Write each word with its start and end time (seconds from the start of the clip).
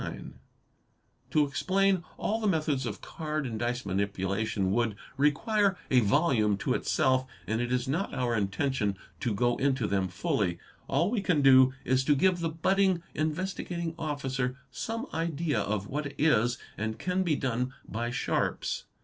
| 0.67 1.29
To 1.29 1.45
explain 1.45 2.03
all 2.17 2.41
the 2.41 2.47
methods 2.47 2.87
of 2.87 3.01
card 3.01 3.45
and 3.45 3.59
dice 3.59 3.85
manipulation 3.85 4.71
would 4.71 4.95
require 5.15 5.77
a 5.91 5.99
volume 5.99 6.57
to 6.57 6.73
itself 6.73 7.27
and 7.45 7.61
it 7.61 7.71
is 7.71 7.87
not 7.87 8.11
our 8.11 8.33
intention 8.35 8.97
to 9.19 9.35
go 9.35 9.57
into 9.57 9.85
them 9.85 10.07
fully; 10.07 10.57
830 10.89 10.89
CHEATING 10.89 10.89
AND 10.89 10.95
FRAUD 10.95 10.97
all 10.97 11.11
we 11.11 11.21
can 11.21 11.41
do 11.43 11.73
is 11.85 12.03
to 12.05 12.15
give 12.15 12.39
the 12.39 12.49
budding 12.49 13.03
Investigating 13.13 13.93
Officer 13.99 14.57
some 14.71 15.05
idea 15.13 15.59
of 15.59 15.85
what 15.85 16.19
is 16.19 16.57
and 16.79 16.97
can 16.97 17.21
be 17.21 17.35
done 17.35 17.71
by 17.87 18.09
sharps. 18.09 18.85